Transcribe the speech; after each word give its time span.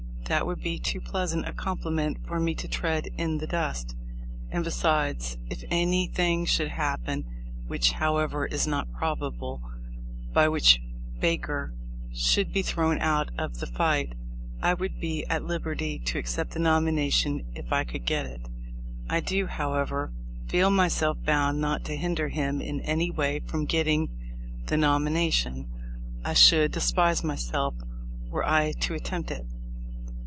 That 0.27 0.47
would 0.47 0.61
be 0.61 0.79
too 0.79 1.01
pleasant 1.01 1.45
a 1.45 1.51
compliment 1.51 2.25
for 2.25 2.39
me 2.39 2.55
to 2.55 2.67
tread 2.69 3.09
in 3.17 3.39
the 3.39 3.47
dust. 3.47 3.97
And 4.49 4.63
besides, 4.63 5.37
if 5.49 5.61
anything 5.69 6.45
should 6.45 6.69
happen 6.69 7.25
(which, 7.67 7.91
however, 7.91 8.45
is 8.45 8.65
not 8.65 8.93
probable) 8.93 9.61
by 10.33 10.47
which 10.47 10.79
Baker 11.19 11.73
should 12.13 12.53
be 12.53 12.61
thrown 12.61 12.97
out 12.99 13.29
of 13.37 13.57
the 13.59 13.67
fight, 13.67 14.15
I 14.61 14.73
would 14.73 15.01
be 15.01 15.25
at 15.27 15.43
liberty 15.43 15.99
to 16.05 16.17
accept 16.19 16.51
the 16.51 16.59
nomination 16.59 17.41
if 17.53 17.73
I 17.73 17.83
could 17.83 18.05
get 18.05 18.25
it. 18.25 18.47
I 19.09 19.19
do, 19.19 19.47
however, 19.47 20.13
feel 20.47 20.69
myself 20.71 21.17
bound 21.25 21.59
not 21.59 21.83
to 21.85 21.97
hinder 21.97 22.29
him 22.29 22.61
in 22.61 22.79
any 22.83 23.11
way 23.11 23.41
from 23.41 23.65
getting 23.65 24.07
the 24.67 24.77
nomination. 24.77 25.69
I 26.23 26.35
should 26.35 26.71
despise 26.71 27.21
myself 27.21 27.73
were 28.29 28.47
I 28.47 28.71
to 28.79 28.93
attempt 28.93 29.29
it." 29.31 29.45